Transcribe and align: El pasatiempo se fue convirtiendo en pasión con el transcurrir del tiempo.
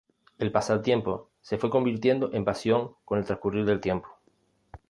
El 0.39 0.51
pasatiempo 0.51 1.29
se 1.41 1.59
fue 1.59 1.69
convirtiendo 1.69 2.33
en 2.33 2.43
pasión 2.43 2.95
con 3.05 3.19
el 3.19 3.25
transcurrir 3.25 3.65
del 3.65 3.81
tiempo. 3.81 4.09